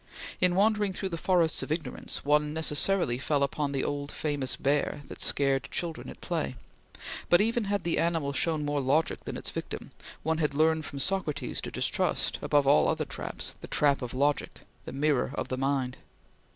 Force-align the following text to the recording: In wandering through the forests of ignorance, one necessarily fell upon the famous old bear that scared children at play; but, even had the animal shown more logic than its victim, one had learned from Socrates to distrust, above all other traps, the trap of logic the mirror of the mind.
In 0.39 0.55
wandering 0.55 0.93
through 0.93 1.09
the 1.09 1.15
forests 1.15 1.61
of 1.61 1.71
ignorance, 1.71 2.25
one 2.25 2.55
necessarily 2.55 3.19
fell 3.19 3.43
upon 3.43 3.71
the 3.71 3.83
famous 4.09 4.53
old 4.57 4.63
bear 4.63 5.01
that 5.07 5.21
scared 5.21 5.69
children 5.69 6.09
at 6.09 6.19
play; 6.21 6.55
but, 7.29 7.39
even 7.39 7.65
had 7.65 7.83
the 7.83 7.99
animal 7.99 8.33
shown 8.33 8.65
more 8.65 8.81
logic 8.81 9.25
than 9.25 9.37
its 9.37 9.51
victim, 9.51 9.91
one 10.23 10.39
had 10.39 10.55
learned 10.55 10.85
from 10.85 10.97
Socrates 10.97 11.61
to 11.61 11.69
distrust, 11.69 12.39
above 12.41 12.65
all 12.65 12.87
other 12.87 13.05
traps, 13.05 13.53
the 13.61 13.67
trap 13.67 14.01
of 14.01 14.15
logic 14.15 14.61
the 14.85 14.91
mirror 14.91 15.33
of 15.35 15.49
the 15.49 15.55
mind. 15.57 15.97